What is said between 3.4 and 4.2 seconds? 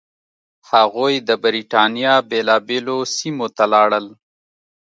ته لاړل.